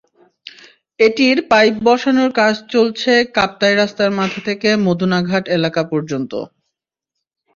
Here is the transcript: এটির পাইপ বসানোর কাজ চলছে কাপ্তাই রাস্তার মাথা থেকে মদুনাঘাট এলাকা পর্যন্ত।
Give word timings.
এটির 0.99 1.37
পাইপ 1.51 1.75
বসানোর 1.87 2.31
কাজ 2.39 2.55
চলছে 2.73 3.13
কাপ্তাই 3.35 3.73
রাস্তার 3.75 4.11
মাথা 4.19 4.39
থেকে 4.47 4.69
মদুনাঘাট 4.85 5.43
এলাকা 5.57 5.81
পর্যন্ত। 5.91 6.31